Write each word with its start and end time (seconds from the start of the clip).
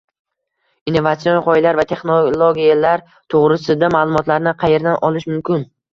innovatsion 0.91 1.35
g’oyalar 1.47 1.77
va 1.81 1.85
texnologiyalar 1.91 3.05
to’g’risida 3.35 3.93
ma’lumotlarni 3.97 4.55
qayerdan 4.65 4.99
olish 5.11 5.29
mumkin? 5.35 5.63